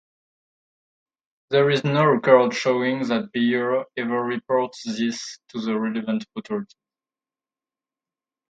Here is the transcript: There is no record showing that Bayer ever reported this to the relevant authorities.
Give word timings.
There 1.51 1.69
is 1.69 1.83
no 1.83 2.03
record 2.05 2.55
showing 2.55 3.07
that 3.09 3.29
Bayer 3.33 3.85
ever 3.95 4.23
reported 4.23 4.95
this 4.97 5.37
to 5.49 5.61
the 5.61 5.79
relevant 5.79 6.25
authorities. 6.35 6.73